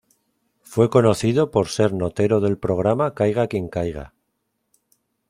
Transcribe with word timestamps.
Fue 0.63 0.89
conocido 0.89 1.51
por 1.51 1.67
ser 1.67 1.93
notero 1.93 2.39
del 2.39 2.57
programa 2.57 3.13
"Caiga 3.13 3.45
quien 3.45 3.69
caiga". 3.69 4.13